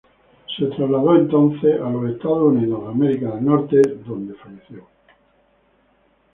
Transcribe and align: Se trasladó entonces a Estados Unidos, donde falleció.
Se 0.57 0.65
trasladó 0.65 1.15
entonces 1.15 1.79
a 1.79 1.89
Estados 2.09 2.51
Unidos, 2.51 2.85
donde 4.03 4.33
falleció. 4.33 4.87